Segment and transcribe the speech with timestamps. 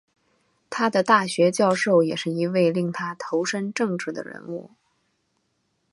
[0.71, 4.71] 他的大学教授也是一位令他投身政治的人物。